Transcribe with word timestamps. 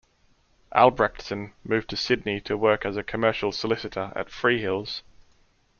Albrechtsen 0.73 1.51
moved 1.63 1.87
to 1.91 1.95
Sydney 1.95 2.41
to 2.41 2.57
work 2.57 2.87
as 2.87 2.97
a 2.97 3.03
commercial 3.03 3.51
solicitor 3.51 4.11
at 4.15 4.29
Freehills. 4.31 5.03